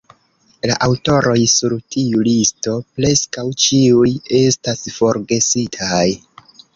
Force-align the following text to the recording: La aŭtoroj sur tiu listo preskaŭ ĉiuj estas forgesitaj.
La 0.69 0.75
aŭtoroj 0.85 1.35
sur 1.55 1.75
tiu 1.95 2.23
listo 2.27 2.73
preskaŭ 2.99 3.43
ĉiuj 3.65 4.13
estas 4.39 4.81
forgesitaj. 4.97 6.03